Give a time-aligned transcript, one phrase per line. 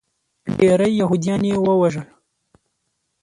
[0.57, 2.07] ډیری یهودیان یې ووژل.